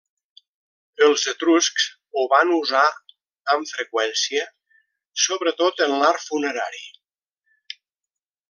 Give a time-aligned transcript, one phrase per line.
[1.07, 1.85] Els etruscs
[2.21, 2.81] ho van usar
[3.55, 4.49] amb freqüència
[5.27, 6.87] sobretot en l'art funerari.